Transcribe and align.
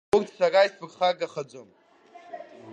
Урҭ 0.15 0.27
сара 0.39 0.59
изсԥырхагахаӡом. 0.67 1.69